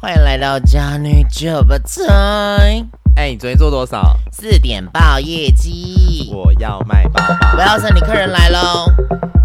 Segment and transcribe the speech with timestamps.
[0.00, 2.86] 欢迎来到渣女酒吧台。
[3.16, 4.16] 哎，你昨天做多少？
[4.30, 6.30] 四点报业绩。
[6.32, 7.54] 我要卖包包。
[7.56, 8.86] 我要是你客人来喽。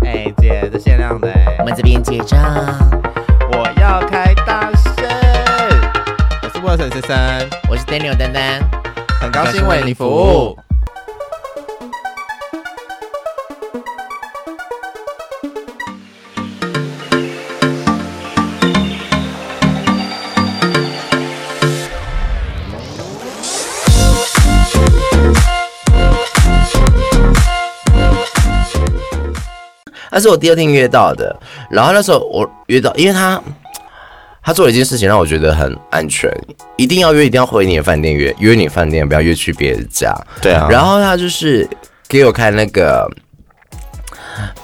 [0.05, 1.27] 哎，姐，这限量的。
[1.57, 2.39] 我们这边结账。
[3.53, 5.03] 我要开大声。
[6.43, 8.61] 我是沃森先生，我是 Daniel 丹丹，
[9.19, 10.55] 很高兴为你服务。
[30.13, 31.35] 那是我第二天约到的，
[31.71, 33.41] 然后那时候我约到，因为他
[34.43, 36.31] 他做了一件事情让我觉得很安全，
[36.77, 40.15] 一定要约，一定要回你的饭店约，约你饭店，不要约去别人家。
[40.39, 40.67] 对啊。
[40.69, 41.67] 然后他就是
[42.07, 43.09] 给我看那个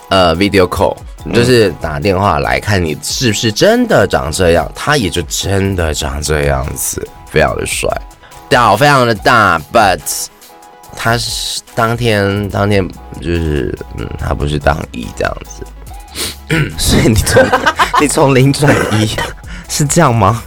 [0.09, 0.95] 呃 video call，
[1.33, 7.89] 就是打电话来看你是不是真的长这样，他也就真的长这样子，非常的帅，
[8.47, 10.27] 屌非常的大，but。
[11.01, 12.85] 他是当天当天
[13.21, 15.63] 就是嗯，他不是当一这样子，
[16.77, 17.45] 所以你从
[18.01, 19.09] 你从零转一
[19.69, 20.43] 是这样吗？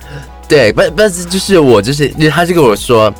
[0.47, 3.11] 对，不不是就是我就是，他就跟我说，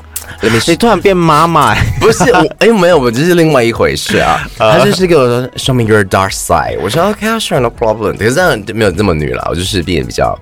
[0.43, 4.47] 你突然变妈妈，不是我哎没有，我这是另外一回事 啊。
[4.59, 6.79] 他就是跟我说，Show me your dark side。
[6.83, 8.19] 我说 OK，sure no problem。
[8.19, 10.39] 可是这样没有这么女了，我就是变得比较。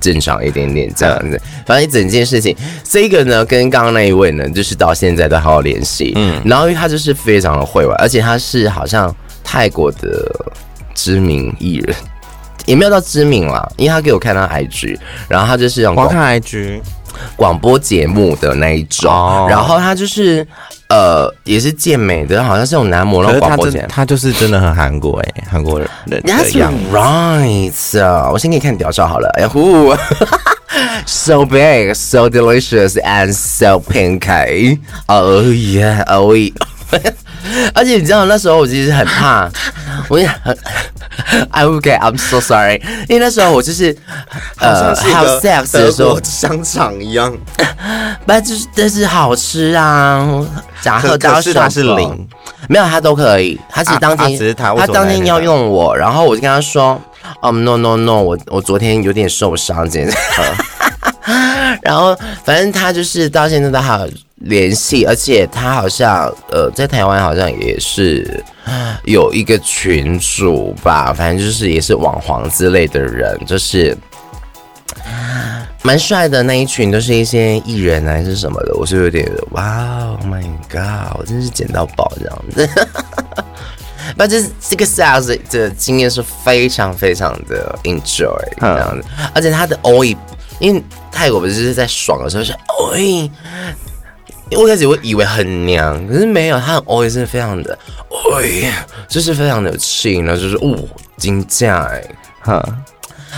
[0.00, 6.12] 正常一点点这样子，反正一整件事情，这个呢跟刚刚那一位呢，就是到现在都还有联系。
[6.16, 10.30] 嗯，然后因为他就是非常的会玩，而且他是好像泰国的
[10.94, 11.96] 知名艺人，
[12.66, 16.80] 也没有到知名啦，因为他给我看他 IG，然后他就是用光看 IG
[17.36, 20.46] 广播节目的那一种，哦、然后他就是。
[20.90, 23.86] 呃，也是健美的，好像是种男模的广播节目。
[23.88, 26.20] 他就是真的很韩国哎，韩国人的
[26.58, 28.28] 样 right 啊！
[28.30, 29.28] 我先给你看屌照好了。
[29.36, 29.94] 哎呀呼
[31.06, 34.78] ，so big, so delicious and so pink.
[35.06, 36.52] Oh yeah, oh yeah.
[37.74, 39.50] 而且你知道那时候我其实很怕，
[40.08, 40.56] 我也很
[41.52, 43.96] ，OK, I'm so sorry，因为那时候我就是
[44.58, 46.18] 呃，have sex 的时候。
[46.22, 47.36] 香肠一样，
[48.26, 50.26] 不就是但是好吃啊，
[50.80, 52.28] 假喝到手他是零，
[52.68, 57.00] 没有他都可以，他是当天，他当天要用我，然后我就跟他说，
[57.42, 60.10] 哦，no no no，我我昨天有点受伤，这样，
[61.82, 64.08] 然后反正他就是到现在都还有。
[64.40, 68.42] 联系，而且他好像呃，在台湾好像也是
[69.04, 73.96] 有一个群主吧，反正就是也是网黄之类的人，就是
[75.82, 82.68] 蛮帅的那一群，都是一些艺人还是什么的，我是有点哇，Oh my god，我真是捡到宝这样子。
[84.16, 90.16] 反正这个 sales 的经验是非常非常的 enjoy 这样子，而且他的 oi，
[90.58, 93.30] 因为泰国不是在爽的时候是 oi。
[94.56, 97.78] 我开始会以为很娘，可是没有，他很 oi 是非常的
[98.10, 98.70] oi，
[99.08, 100.76] 就是非常的有气，然后就是哦，
[101.16, 102.04] 金价哎，
[102.40, 102.62] 哈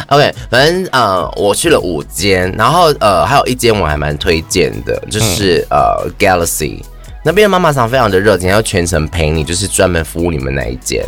[0.08, 6.82] ，OK，反正呃，我去了五间，然后呃，还有一间我还蛮推荐的，就是、嗯、呃，Galaxy。
[7.24, 11.04] 那边的妈妈桑非常的热情，要全程陪你，就是专门服务你们那一间。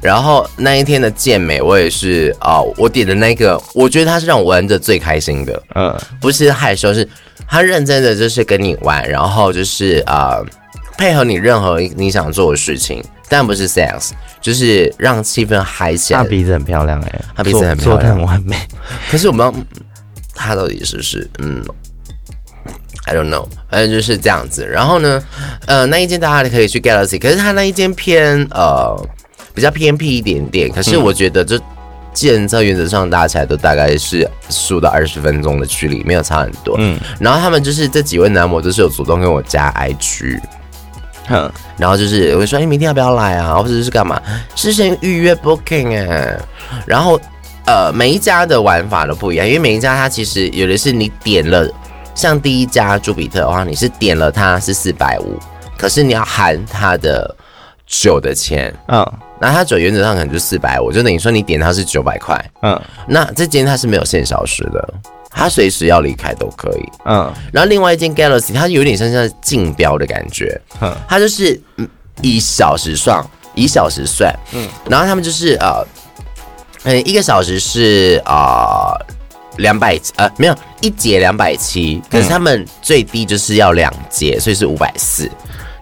[0.00, 7.06] 然后那一天的健美，我也是啊、呃，我点的那个，我觉得它是让我玩的最开心的，嗯，不是害羞，是。
[7.48, 10.44] 他认真的就是跟你玩，然后就是呃
[10.98, 14.10] 配合你任何你想做的事情，但不是 sex，
[14.40, 16.22] 就是让气氛嗨起来。
[16.22, 18.56] 他鼻子很漂亮哎、欸，他鼻子很漂亮，很完美。
[19.10, 19.52] 可是我们
[20.34, 21.64] 他到底是不是嗯
[23.06, 24.66] ，I don't know，反正就是这样子。
[24.66, 25.22] 然后呢，
[25.66, 28.94] 呃那一间大家可以去 Galaxy，可是他那一间偏呃
[29.54, 30.70] 比较偏僻一点点。
[30.70, 31.58] 可是我觉得这。
[32.18, 36.74] 建设原则上搭起来都大概是十五到二十分钟的距离，没有差很多。
[36.78, 40.40] 嗯，然后他们就是这几位男模都是有主动跟我加 IG，
[41.28, 43.54] 哼，然后就是我说，哎，明天要不要来啊？
[43.54, 44.20] 或者是干嘛？
[44.56, 46.36] 事先预约 booking 哎。
[46.84, 47.20] 然后
[47.66, 51.72] 呃，每一家的玩法都不一样，因为每一家它其实有的是你点了，
[52.16, 55.38] 像第一家朱比特的话，你是点了它是四百五，
[55.78, 57.32] 可是你要含它的
[57.86, 59.06] 酒的钱，嗯。
[59.40, 62.42] 那它酒原则上可能就四百五，就等于说你点它是九百块。
[62.62, 64.94] 嗯，那这间它是没有限小时的，
[65.30, 66.88] 它随时要离开都可以。
[67.04, 71.60] 嗯，然后另外一间 Galaxy 它有点像像竞标的感觉，嗯，它就是
[72.20, 73.24] 以小时算，
[73.54, 74.34] 以小时算。
[74.52, 75.86] 嗯，然后他们就是呃，
[76.84, 78.94] 嗯，一个小时是啊
[79.58, 85.30] 两百呃没有一节两百七，可是他们最低就是要两节，所以是五百四。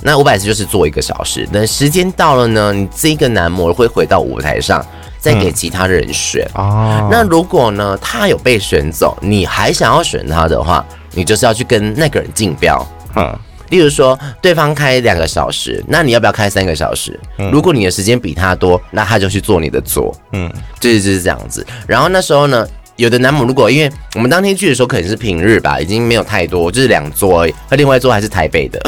[0.03, 1.47] 那五百次就是做一个小时。
[1.53, 4.85] 等时间到了呢，你这个男模会回到舞台上，
[5.19, 6.47] 再给其他人选。
[6.55, 12.87] 哦、嗯，那如果呢，他有被选走，你还想要选他的话，你就是要去跟那个人竞标。
[13.17, 13.39] 嗯。
[13.69, 17.19] 例如说，对方开两个小时，那你要不要开三个小时？
[17.39, 20.17] 嗯、如果你的时间比他多，那他就去做你的座。
[20.31, 20.49] 嗯，
[20.79, 21.67] 就是就是这样子。
[21.85, 22.65] 然后那时候呢，
[22.95, 28.81] 有的男模如果因为我们当天去的时候可能是平日吧，已经没有太多，就是两桌而已，那另外一桌还是台北的，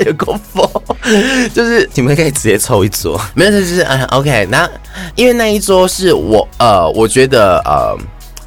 [0.06, 0.68] 有够疯，
[1.54, 4.46] 就是 你们可以直接凑一桌， 没有，就是嗯，OK。
[4.50, 4.68] 那
[5.14, 7.96] 因为那一桌是我呃，我觉得呃。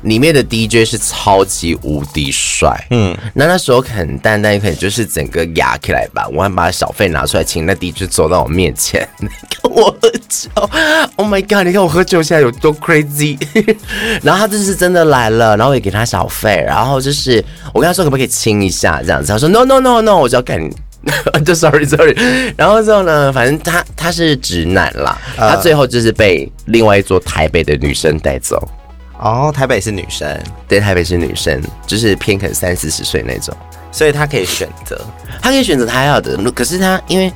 [0.04, 6.28] 里面的 DJ 是超级无敌帅，嗯，那那时候很淡淡，可能就是整个压起来吧。
[6.34, 9.08] 我还把小费拿出来，请那 DJ 走到我面前
[9.62, 10.50] 跟我喝酒。
[11.16, 11.66] Oh my god！
[11.66, 13.38] 你看我喝酒现在有多 crazy。
[14.22, 17.42] 然后他这次真的来了，然后我也给他小费，然后就是
[17.74, 20.60] 我跟他说可不可以亲一下这样子，他说 No No No No，我就要干，
[21.46, 22.16] 就 Sorry Sorry。
[22.56, 28.68] 然后之后呢，反正他他是直男啦，他最后就是被另外一座台北的女生带走。
[29.20, 30.28] 哦，台北是女生，
[30.68, 33.56] 对，台北是女生，就是偏可能三四十岁那种，
[33.92, 35.00] 所以他可以选择，
[35.42, 36.38] 他可以选择他要的。
[36.52, 37.32] 可是他因为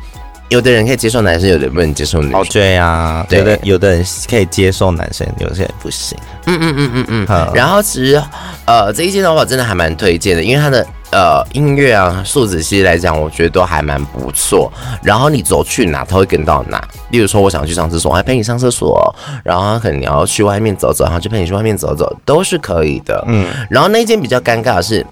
[0.50, 2.42] 有的人可以接受男生，有的人不能接受女生。
[2.42, 6.18] 哦，对啊，有的，有的人可以接受男生，有些人不行。
[6.46, 7.28] 嗯嗯嗯嗯嗯。
[7.28, 8.22] 好，然后其实
[8.66, 10.86] 呃，这一间的话真的还蛮推荐的，因为它的。
[11.10, 14.70] 呃，音乐啊，素质其实来讲，我觉得都还蛮不错。
[15.02, 16.86] 然后你走去哪，他会跟到哪。
[17.12, 19.16] 例如说，我想去上厕所，我还陪你上厕所。
[19.42, 23.24] 然后可能你要去外面走走，然后就陪你去外面走走，都是可以的。
[23.28, 23.48] 嗯。
[23.70, 25.06] 然后那间比较尴尬的是，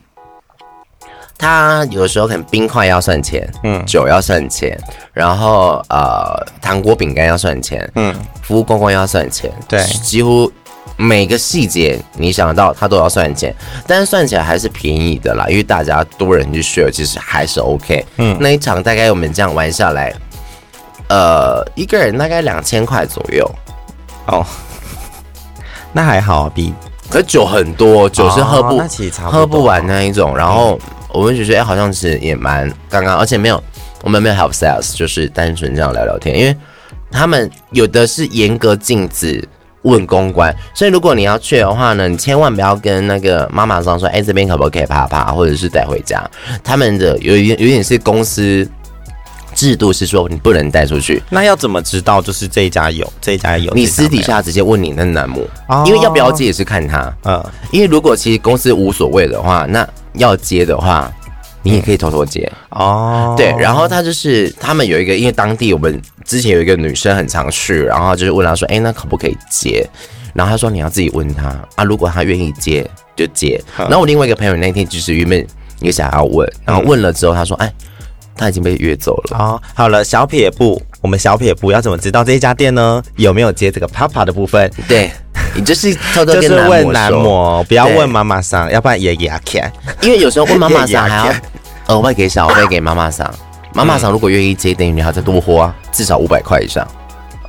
[1.38, 4.78] 他有时候可能冰块要算钱，嗯，酒要算钱，
[5.14, 10.52] 然后呃，糖果饼干要算钱，嗯，服务公关要算钱，对，几乎。
[10.98, 13.54] 每个细节你想到他都要算钱，
[13.86, 18.06] 但是算起来还是便宜的啦，因为大家多人去 share，其实还是 OK。
[18.16, 20.16] 嗯，那一场大概我们这样玩下来，
[21.10, 23.50] 呃，一个人大概两千块左右。
[24.28, 24.46] 哦，
[25.92, 26.74] 那还好，比
[27.10, 28.88] 可酒很多，酒是喝不、哦、
[29.26, 30.36] 喝不完那一种。
[30.36, 33.62] 然后我们觉得哎，好像是也蛮刚刚，而且没有
[34.02, 36.56] 我们没有 help sales，就是单纯这样聊聊天，因为
[37.12, 39.46] 他们有的是严格禁止。
[39.86, 46.24] 问公关，所以如果你要去的话呢，你千万不要跟那个妈妈桑说，哎、欸，这边可不可以啪啪，或者是带回家？
[46.64, 48.68] 他们的有一点有点是公司
[49.54, 51.22] 制度是说你不能带出去。
[51.30, 53.72] 那要怎么知道就是这一家有，这一家有？
[53.74, 57.14] 你私底下直接问你的男模，哦、因为要不要接也是看他。
[57.24, 61.12] 嗯，因为如果其实公司无所谓的话，那要接的话。
[61.68, 69.88] 你也可以偷偷接哦，对，然后他就是他们有一个，因为当地我们之前有一个女生很常去，然后就是问她说，哎，那可不可以接？
[70.34, 72.86] 然后她说你要自己问她啊，如果她愿意接
[73.16, 73.62] 就接。
[73.78, 75.48] 然后我另外一个朋友那天就是原本
[75.80, 77.72] 也想要问，然后问了之后她说，哎，
[78.36, 79.38] 她已经被约走了。
[79.38, 83.02] 哦，好了，小撇步，我们小撇步要怎么知道这一家店呢？
[83.16, 84.70] 有没有接这个啪啪的部分？
[84.88, 85.12] 对。
[85.58, 89.72] 你就是偷偷跟就是问男模，不要问妈妈桑，要不然也给他看。
[90.02, 91.34] 因为有时候问妈妈桑还要
[91.88, 93.34] 额外给小费给妈妈桑。
[93.76, 96.88] 妈妈桑如果愿意接，等于你还要再多花至少五百块以上。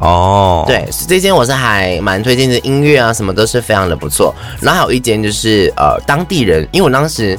[0.01, 4.35] 哦，对，这间我是还蛮推荐的，音乐啊什么都是非常的不错。
[4.61, 7.39] 然后还有一间就是呃当地人，因为我当时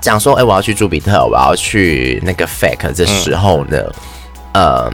[0.00, 3.78] 讲说，哎，我要去朱比特，我要去那个 Fake 这时候呢，
[4.54, 4.92] 嗯、呃。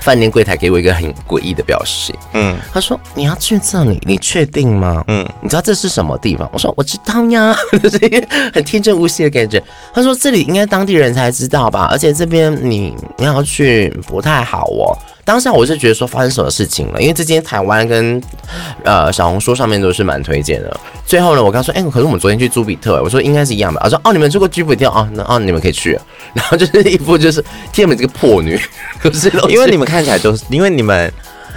[0.00, 5.04] 饭店柜台给我一个很诡异的表情，嗯，他说，你要去这里，你确定吗？
[5.08, 6.48] 嗯，你知道这是什么地方？
[6.52, 9.62] 我说我知道呀， 就是一个很天真无邪的感觉。
[9.92, 14.96] 他说这里应该当地人才知道吧，而且这边你你要去不太好哦。
[15.28, 18.18] 当下我是觉得说发生什么事情了，因为这间台湾跟
[18.82, 20.80] 呃小红书上面都是蛮推荐的。
[21.04, 23.78] 最后呢，我刚说，哎、欸，可是我们昨天去朱比特，我说应该是一样吧。
[23.84, 25.06] 我说哦，你们去过朱比特哦？
[25.12, 26.00] 那哦，你们可以去。
[26.32, 28.58] 然后就是一副就是天美这个破女，
[28.98, 31.12] 可是因为你们看起来都是，因为你们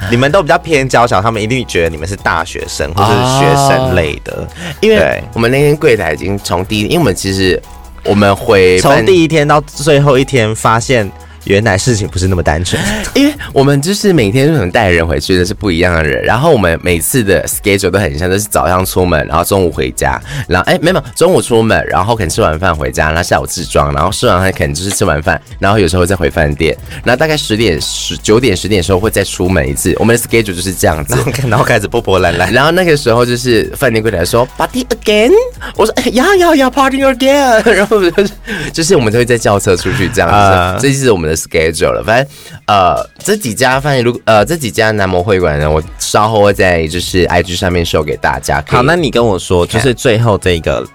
[0.10, 4.46] 你们都比较偏娇小，他们一定觉得你们是大学生或者是学生类的。
[4.82, 7.58] 因为我们那天柜台已经从第一，因为我们其实
[8.04, 11.10] 我们回从第一天到最后一天发现。
[11.46, 12.82] 原来事情不是那么单纯，
[13.16, 31.18] 因为我们就是每天都可能带人回去的是不一样的人，然后我们每次的 schedule 都很像，都是早上出门，然后中午回家，然后哎没有，中午出门，然后可能吃完饭回家，然后下午自装，然后吃完饭可能就是吃完饭，然后有时候再回饭店，然后大概十点十九点十点的时候会再出门一次，我们的 schedule 就是这样子，
[31.48, 35.32] 然后开始波波澜澜，然后那个时候就是饭店柜台说 party again，
[35.76, 38.34] 我说哎呀呀呀 party again， 然后就是
[38.72, 41.92] 就是我们就会在叫车出去这样子，呃、这就是我们的 schedule。
[41.92, 42.34] 了，反正
[42.66, 48.64] 呃，这几家饭店，如果呃这几家男模会馆呢，我稍后会在就是 IG 上面秀给大家。
[48.68, 50.86] 好，那你跟我说，就是最后这个，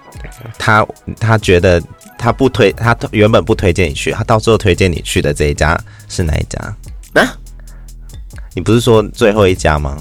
[0.57, 0.85] 他
[1.19, 1.81] 他觉得
[2.17, 5.77] 他不推，他原本不推荐你去，他到最后推荐你去的这一家
[6.07, 6.75] 是哪一家？
[7.21, 7.35] 啊？
[8.53, 9.97] 你不是说最后一家吗？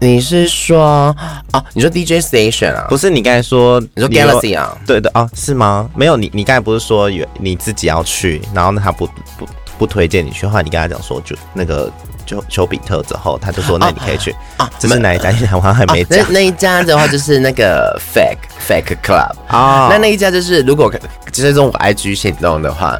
[0.00, 1.14] 你是说
[1.52, 1.64] 哦？
[1.74, 2.86] 你说 DJ Station 啊？
[2.88, 4.76] 不是，你刚才说你说 Galaxy 啊？
[4.86, 5.90] 对的啊，是吗？
[5.96, 11.90] 没有，你你刚才不是说有你自己要去，然后呢他不不不推荐你去，后来你跟他讲说就那个
[12.24, 14.70] 就丘比特之后，他就说那你可以去啊。
[14.78, 15.32] 这是哪一家？
[15.48, 16.18] 好像还没讲。
[16.20, 18.38] 那那一家的话就是那个 Fake
[18.68, 19.88] Fake Club 啊。
[19.90, 20.92] 那那一家就是如果
[21.32, 22.96] 就是用我 IG 行动的话，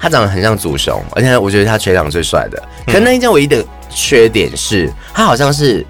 [0.00, 2.60] 他长得很像祖雄，而且我觉得他全场最帅的。
[2.86, 5.86] 可那一家唯一的缺点是，他好像是。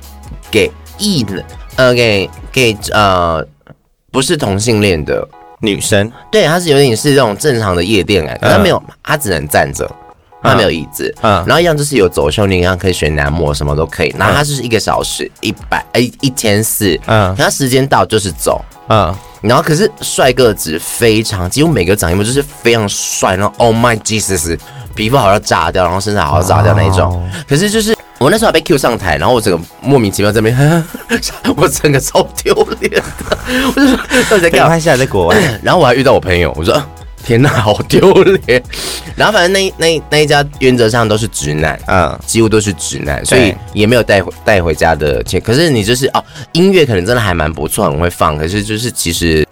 [0.50, 1.44] 给异的，
[1.76, 3.46] 呃，给给呃，
[4.10, 5.26] 不是同性恋的
[5.60, 9.90] 女生，对，他是有点是这种正常的夜店哎，他没有，他只能站着，
[10.42, 24.58] 他没有椅子，嗯，然后一样就是有走秀，你一样可以选男模，什么都可以，然后他就是一个小时一百，哎，一千四，嗯，他时间到就是走，嗯，然后可是帅个子非常，几乎每个长一模就是非常帅，然后 Oh my Jesus，
[25.00, 27.96] 皮肤好像炸掉，然后身材好像炸掉那一种，可是就是。
[28.18, 30.54] 我那时候还被 Q 上台，然后我整个莫名其妙这边，
[31.56, 33.02] 我整个超丢脸的。
[33.74, 33.96] 我就说，
[34.28, 34.78] 到底在干嘛？
[34.78, 36.82] 现在在国外， 然后我还遇到我朋友，我说
[37.24, 38.62] 天哪，好丢脸。
[39.16, 45.40] 然后反正那那那一家原则上都是直男，嗯，几乎都是直男，所以也没有带回带回家的钱。
[45.40, 48.36] 可是你就是哦，音乐可能真的还蛮不错，很会放。
[48.36, 49.48] 可是就是其实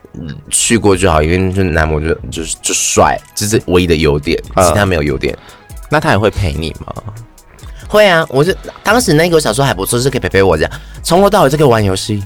[0.50, 5.37] 去过就好，因为就男模就就是就帅，这是唯一的优点，其他没有优点。
[5.90, 6.92] 那他也会陪你吗？
[7.88, 10.72] 会啊，我就当时那个小时候还不错，是可以陪陪我这样，
[11.02, 12.22] 从头到尾就可以玩游戏。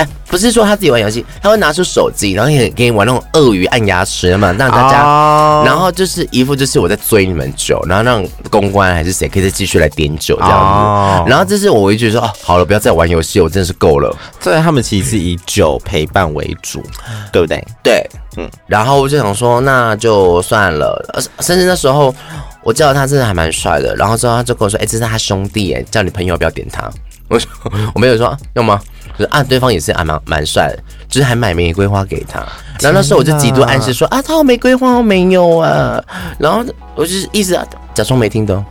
[0.00, 5.66] 哎，不是说他自己玩游戏，他会拿出手机，然后也给你玩那种鳄鱼按压齿嘛，让大家，oh.
[5.66, 11.20] 然后就是一副就是我在追你们酒，然后让公关还是谁可以再继续来点酒这样子。
[11.20, 11.30] Oh.
[11.30, 14.16] 然后这是我一觉得说哦，好了，不要再玩游戏，我真的是够了。
[14.40, 16.82] 所以，他们其实是以酒陪伴为主，
[17.30, 17.62] 对不对？
[17.82, 18.48] 对，嗯。
[18.66, 21.04] 然后我就想说，那就算了，
[21.40, 22.14] 甚至那时候。
[22.62, 26.90] 我叫他真的还蛮帅的，然后之后他就跟我说：“哎、欸，这是他兄弟，哎，叫你朋友要不要点他？”
[27.30, 27.48] 我说
[27.94, 28.78] ：“我没有说要吗？”
[29.16, 32.40] 就是啊，对方也是还蛮蛮帅的，就是还买玫瑰花给他。
[32.80, 36.02] 然后那时候我就极度暗示说：“啊，他有玫瑰花我没有啊。”
[36.38, 38.64] 然后我就是意思啊假装没听懂，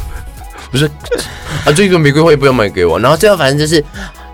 [0.70, 0.86] 不是
[1.64, 2.98] 啊，这个玫瑰花也不要买给我。
[2.98, 3.82] 然后最后反正就是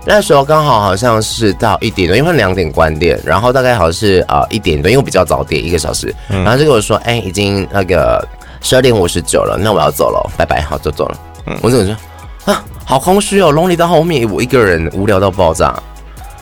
[0.04, 8.26] 那时候刚好好像是到一点多，因为两点关店，然后大概好像是啊一点多，因为我比较早点一个小时，然后就跟我说：“哎、欸，已经那个。”
[8.64, 11.18] 十二点五十九了，那我要走了，拜拜，好，就走了。
[11.46, 11.96] 嗯，我怎么说
[12.54, 12.62] 啊？
[12.84, 15.74] 好空虚哦，lonely 到后面，我一个人无聊到爆炸。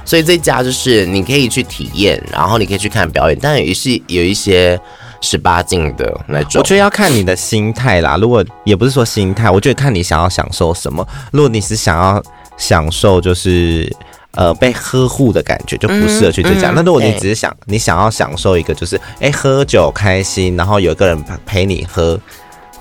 [0.05, 4.79] 所以这家就是你可以去体验，然后你可以去看表演，但也是有一些
[5.21, 6.61] 十八禁的那种。
[6.61, 8.17] 我觉得要看你的心态啦。
[8.17, 11.07] 如果也不是说心态，我觉得看你想要享受什么。
[11.33, 12.23] 如果你是想要
[12.57, 13.91] 享受，就是。
[14.37, 16.71] 呃，被呵护的感觉就不适合去这家。
[16.71, 22.17] 那、嗯嗯、如果你只是想，欸、你想要享受一个，就是哎、欸，喝酒开心，然后有一个人陪你喝，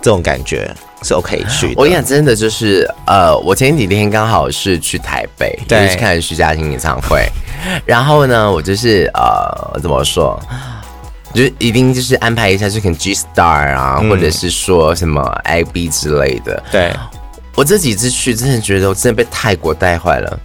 [0.01, 1.73] 这种感觉是 OK 去的。
[1.77, 7.27] 我跟你讲，真的就是，呃，我前几天刚好是去台北，对，去看徐佳莹演唱会。
[7.85, 10.39] 然后呢，我就是呃，怎么说，
[11.33, 16.63] 就一定就是安排一下，就可能 G Star 啊，嗯、或者是说什么 IB 之类的。
[16.71, 16.93] 对，
[17.55, 20.39] 我这几次去，真的觉得我真的被泰国带坏了。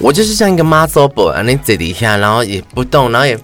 [0.00, 3.38] 我就是像一个 muscle boy 啊，那在底下，然后也不动，然后也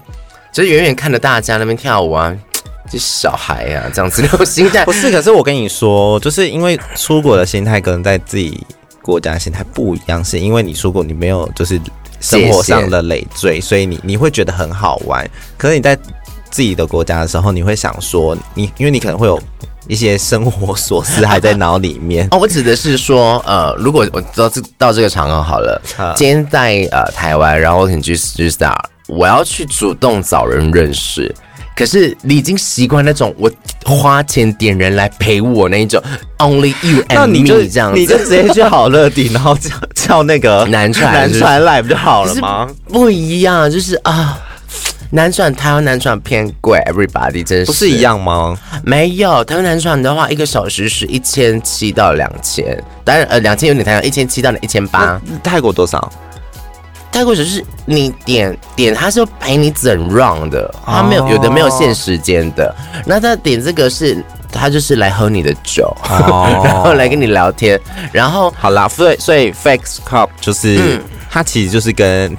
[0.52, 2.35] 就远远看着大家那边跳舞啊，
[2.91, 4.85] 就小孩呀、啊、这样子那种心态。
[4.87, 8.65] 不是，可是我跟你说，就是因为出国的心态跟在自己
[9.03, 11.81] 国家的心态不一样，是因为你出国你没有就是
[12.21, 15.29] 生活上的累赘，所以你你会觉得很好玩。
[15.57, 15.97] 可是你在
[16.51, 19.41] 自己的国家的时候，你会想说你，因为你可能会有。
[19.89, 22.39] 一些生活琐事还在脑里面 哦。
[22.39, 31.35] 我指的是说，呃，如果我到这到这个场合好了，啊、今天在呃台湾，然后我可能去 Star，我要去主动找人认识。
[31.75, 33.50] 可是你已经习惯那种我
[33.85, 36.02] 花钱点人来陪我那一种
[36.38, 42.69] ，Only you and me 这样子，你就直接去好乐迪，然后叫叫那个 男传男传来不就好了吗？
[42.88, 44.38] 不一样，就是啊。
[45.14, 48.57] 男传台湾男传偏贵，Everybody 真是不是一样吗？
[48.83, 55.21] 没有台湾男传的话，一个小时是一千七到两千，当然呃两千有点太高，一千七到一千八。
[55.45, 56.11] 泰国多少？
[57.12, 62.75] 泰国只是你点点，他是陪你整 round 的，他没有有的没有限时间的。
[63.07, 65.95] 那他点这个是，他就是来喝你的酒，
[66.64, 67.78] 然后来跟你聊天，
[68.11, 71.00] 然后好啦，所以所以 Fake Club 就是
[71.31, 72.35] 他其实就是跟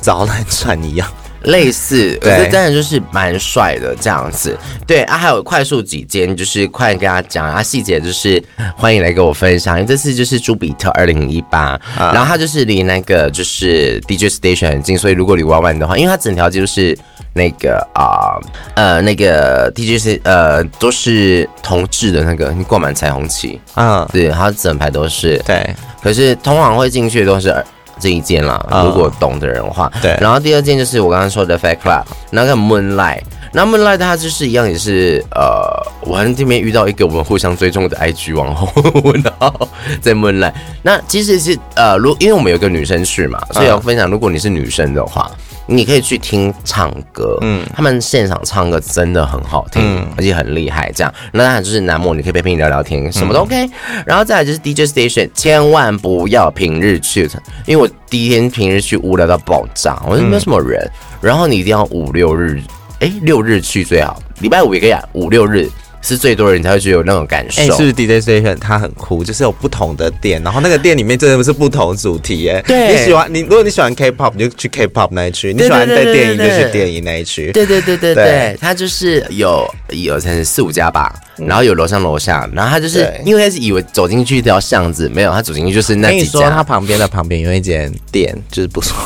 [0.00, 1.06] 找男传一样。
[1.44, 4.56] 类似，可是真的就是蛮帅的这样子。
[4.86, 8.42] 对啊，还有快速几间，就是快跟大家讲啊，细节就是
[8.76, 9.76] 欢迎来跟我分享。
[9.76, 16.96] 因为这次就是朱比特二零一八，然后它就是离那个就是 DJ Station 很近，所以如果你玩玩的话，因为它整条街就是
[17.32, 18.36] 那个啊
[18.74, 23.60] 呃，呃那个 DJ 是呃都是同志的那个，你挂满彩虹旗。
[23.74, 25.38] 啊，对，它整排都是。
[25.46, 27.54] 对，可是通常会进去的都是
[28.00, 30.16] 这一件啦，如果懂的人的话，对。
[30.20, 33.22] 然后第二件就是我刚刚说的 Fat Club，那个 Moonlight。
[33.52, 35.66] 那 Moonlight 它就是一样，也是呃，
[36.02, 39.68] 我在这边遇到一个我们互相追踪的 IG 网红，然后
[40.00, 40.52] 在 Moonlight。
[40.82, 45.28] 那其实是呃，如因为我们有个女生去嘛，所以要分享，如果你是女生的话，
[45.70, 50.90] 你可以去听唱歌，嗯，他们现场唱歌真的很好听，嗯，而且很厉害。
[50.92, 53.70] 这样，那当然就是男模，你可以陪陪你聊聊天，什么都 OK。
[54.04, 57.30] 然后再来就是 DJ Station，千万不要平日去，
[57.66, 62.60] 因为我第一天平日去无聊到爆炸，我说没有什么人，然后你一定要五六日。
[62.98, 65.66] 哎，六日去最好，礼拜五也可以啊，五六日
[66.02, 67.62] 是最多人才会觉得有那种感受。
[67.62, 72.62] 哎，是不是 DJ Station 它很酷，就是有不同的店，然后那个店里面真的是不同主题耶。
[72.66, 77.52] 对，你喜欢你，如果你喜欢 K-pop，你就去 K-pop 那一区；你喜欢在电影，就去电影那一区。
[77.52, 86.40] 对对对对对，它就是有有才是四五家吧，然后有楼上楼下，然后它就是因为他是以为走进去一条巷子，没有，他走进去就是那几家。
[86.40, 88.96] 说他旁边的旁边有一间店，就是不错，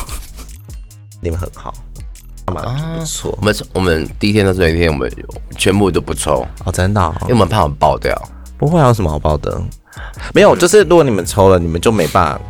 [1.20, 1.74] 你们很好。
[2.46, 3.36] 啊，不错。
[3.40, 5.10] 我们我们第一天到最后一天，我们
[5.56, 8.14] 全部都不抽哦，真的，哦，因为我们怕我们爆掉。
[8.56, 9.60] 不会有什么好爆的？
[10.32, 12.40] 没有，就是如果你们抽了，你们就没办法。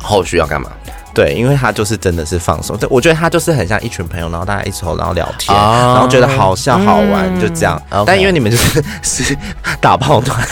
[0.00, 0.70] 后续要干嘛？
[1.14, 2.76] 对，因为他就是真的是放松。
[2.76, 7.80] 对，我觉得他就是很像一群朋友，然后大家一抽，然后聊天，然后觉得好笑好玩，就这样。
[8.06, 9.36] 但因为你们就是是
[9.80, 10.44] 打炮团，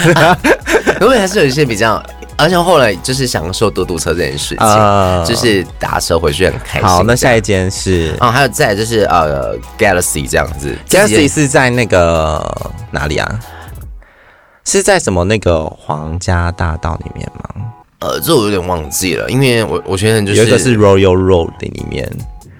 [1.00, 2.00] 因为还是有一些比较。
[2.42, 6.88] 而且后来就是享受嘟嘟车这件事情，呃、就是打车回去很开心。
[6.88, 10.76] 好，那下一间是啊、哦，还有再就是呃，Galaxy 这样子。
[10.88, 13.40] Galaxy 是在那个哪里啊？
[14.64, 17.64] 是在什么那个皇家大道里面吗？
[18.00, 22.11] 呃，这我有点忘记了，因为我我觉得就是有一个是 Royal Road 里面。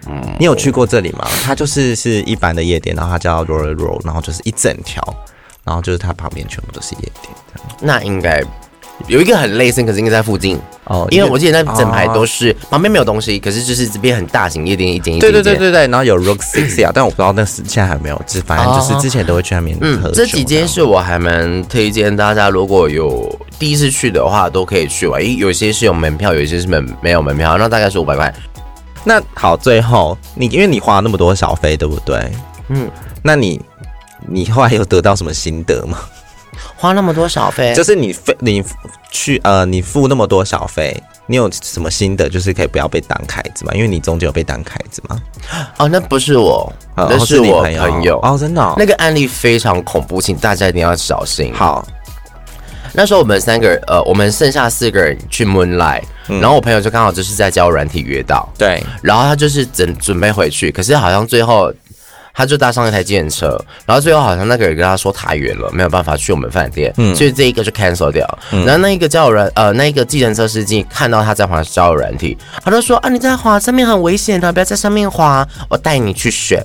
[0.07, 1.27] 嗯，你有去过这里吗？
[1.45, 5.03] 它就是是一般的夜店，然后它叫 Royal Road，然后就是一整条，
[5.65, 7.35] 然后就是它旁边全部都是夜店。
[7.81, 8.41] 那应该。
[9.09, 15.21] 有一个很类似，可是应该在附近哦，因为我记得那整排都是、哦、旁边没有东西，可是就是这边很大型夜店，一间一间。
[15.21, 20.11] 对对对对对，然后有 Rock Six 啊，但我不知道那是现在还没有，就反正就是之前都会去那边、嗯。
[20.15, 25.21] 这几间是我还蛮推荐大家，如果有第一次去的话，都可以去玩。
[25.25, 28.33] 因为有些是有门票，有些是门没有门票，那大概是五百块。
[29.05, 32.31] 那好，最后你因为你花了那么多小费，对不对？
[32.69, 32.89] 嗯，
[33.23, 33.61] 那你
[34.29, 35.99] 你后来有得到什么心得吗？
[36.77, 38.63] 花那么多小费，就是你费你
[39.11, 40.95] 去呃，你付那么多小费，
[41.27, 42.29] 你有什么心得？
[42.29, 43.73] 就是可以不要被当凯子嘛？
[43.75, 45.21] 因为你中间有被当凯子嘛？
[45.79, 51.53] 哦，那不是我，那、呃、是我朋友，朋友哦，真的、哦，那个案例非常恐怖，请大家一定要小心。
[51.55, 51.87] 好，
[52.93, 61.73] 那时候我们三个人，呃，我们剩下四个人去 Moonlight，、嗯、然后我朋友就刚好就是在教软体约到，对，然后他就是准准备回去，可是好像最后。
[62.35, 68.27] 他就搭上一台计程车，然后最后好像那个人跟他说太远了，没有办法去我们饭店，嗯，所以这一个就 cancel 掉。
[68.53, 76.65] 嗯、然后那一个交友软呃，那一个计程车司机看到他在滑交友软体，他就说啊，你在滑上面很危险的，不要在上面滑，我带你去选。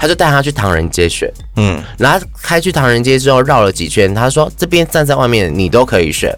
[0.00, 6.32] 他就带他去唐人街选，嗯，然后开去唐人街之后绕了几圈，他说这边站在外面你都可以选，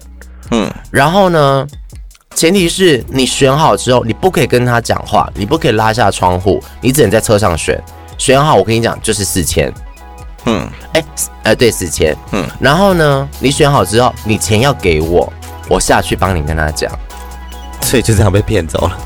[0.51, 1.67] 嗯，然后呢，
[2.35, 7.79] 前提是你选好之后，你不可以跟他讲话，你不可以拉下窗户，你只能在车上选。
[8.21, 9.73] 选好，我跟你讲，就是四千。
[10.45, 11.07] 嗯，哎、欸，
[11.43, 12.15] 呃，对，四千。
[12.33, 15.33] 嗯，然后呢，你选好之后，你钱要给我，
[15.71, 16.93] 我下去帮你跟他讲。
[17.81, 18.99] 所以就这样被骗走了。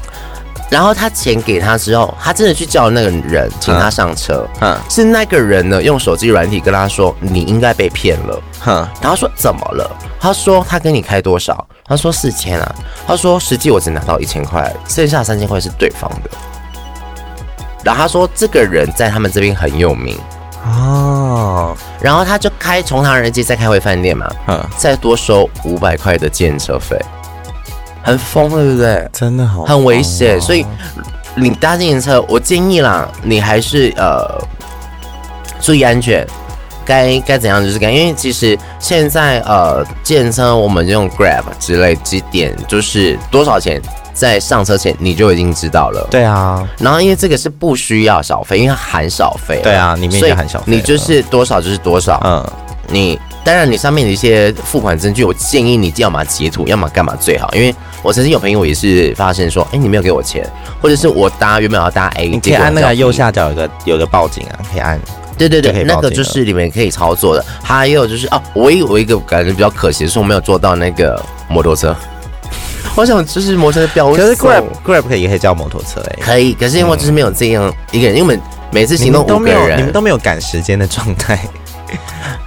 [0.68, 4.44] 然后他钱给他之后，他真的去叫那个人请他上车。
[4.60, 9.88] 嗯，是那个人呢，用手机软体跟他说：“你应该被骗了。”哼，然后说怎么了？
[10.18, 11.64] 他说他跟你开多少？
[11.84, 12.74] 他说四千啊。
[13.06, 16.30] 他说实际我只拿到一千块，剩下三千块是对方的。
[17.84, 20.18] 然后他说，这个人在他们这边很有名
[20.64, 26.98] 哦，然后他就开从唐人街再开回饭店嘛，嗯，再多收五百块的计程车费，
[28.02, 29.06] 很疯，对不对？
[29.12, 30.40] 真的好，很危险。
[30.40, 30.64] 所以
[31.34, 34.40] 你搭自行车，我建议啦，你还是呃
[35.60, 36.26] 注意安全，
[36.86, 43.82] 该该怎样就是该，因为其实现在呃计程车我们用 Grab 之类几点就是多少钱。
[44.14, 46.66] 在上车前你就已经知道了，对啊。
[46.78, 52.18] 然后因为这个是不需要小费，因为它含小费，对啊，里面也含小费，你就是多少就是多少。
[52.24, 52.52] 嗯，
[52.88, 57.52] 你当然你上面的一些付款证据，我建议你要么截图，要么干嘛最好。
[57.52, 60.48] 因为我曾经有朋友也是发现说，哎，你没有给我钱，
[60.80, 64.98] 或者是我搭原本要搭 A，你可以按那个右下角有个有个报警啊，可以按。
[65.36, 67.44] 对对对，那个就是里面可以操作的。
[67.60, 71.94] 还有就是哦，我有我一个感觉比较可惜的是，我没有坐到那个摩托车。
[72.94, 81.38] 好想就是摩托车飙，可是 Grab Grab 可以也可以叫摩托车哎，可以，可是因为就是没有这样一个人，因为我们每次行动五个人，你们都没有赶时间的状态。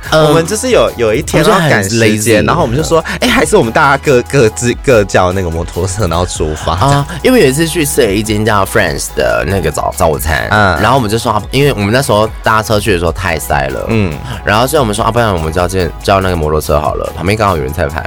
[0.10, 6.74] 我们就是有有一天要赶时间，然后我们就说，哎，还是我们大家各各自各叫那个摩托车，然后出发。
[6.80, 7.06] 啊。
[7.22, 14.14] 因为有一次去吃了一间叫 Friends 的那个早早餐，嗯，然后我们就说，因为我们那时候搭车去的时候太塞了，嗯，
[14.46, 18.02] 然后所以我们说啊，不然我们叫这叫那个摩托车好了，旁边刚好有人在排。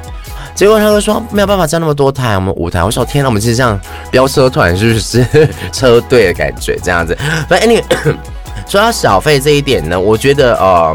[0.61, 2.85] 结果他就说没有办法加那么多台，我们舞台。
[2.85, 7.16] 我说天哪，我们其实这样飙车团是不是车队的感觉这样子？
[7.49, 7.83] 反正 anyway
[8.68, 10.94] 说到小费这一点呢，我觉得呃。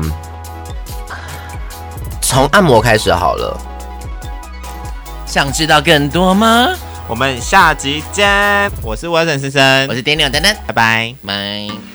[2.22, 3.58] 从按摩开始好了，
[5.26, 6.70] 想知道更多吗？
[7.08, 8.72] 我们下集见。
[8.84, 11.95] 我是 Wilson 先生，我是 Daniel 丹丹，拜拜，拜。